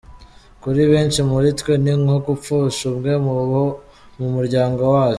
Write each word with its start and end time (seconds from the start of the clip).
Kuri 0.61 0.81
benshi 0.91 1.19
muri 1.29 1.49
twe, 1.59 1.73
ni 1.83 1.93
nko 2.01 2.15
gupfusha 2.25 2.81
umwe 2.91 3.11
mu 3.25 3.35
bo 3.51 3.63
mu 4.17 4.27
muryango 4.35 4.81
wacu. 4.93 5.09